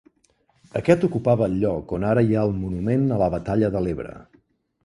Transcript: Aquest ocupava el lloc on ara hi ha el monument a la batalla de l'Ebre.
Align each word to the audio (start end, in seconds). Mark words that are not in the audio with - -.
Aquest 0.79 1.05
ocupava 1.07 1.49
el 1.51 1.59
lloc 1.65 1.93
on 1.97 2.07
ara 2.13 2.25
hi 2.29 2.35
ha 2.39 2.47
el 2.49 2.57
monument 2.65 3.07
a 3.19 3.23
la 3.25 3.31
batalla 3.37 3.73
de 3.77 3.85
l'Ebre. 3.89 4.19